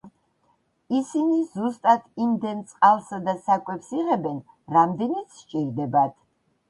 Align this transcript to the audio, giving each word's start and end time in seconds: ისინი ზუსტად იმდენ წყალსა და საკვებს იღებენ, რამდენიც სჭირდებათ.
ისინი 0.99 1.35
ზუსტად 1.57 2.07
იმდენ 2.25 2.63
წყალსა 2.71 3.21
და 3.29 3.37
საკვებს 3.49 3.93
იღებენ, 4.01 4.43
რამდენიც 4.79 5.41
სჭირდებათ. 5.43 6.17